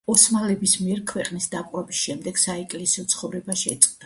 ოსმალების 0.11 0.71
მიერ 0.85 1.03
ქვეყნის 1.11 1.49
დაპყრობის 1.57 2.01
შემდეგ 2.07 2.43
საეკლესიო 2.49 3.07
ცხოვრება 3.15 3.61
შეწყდა. 3.67 3.97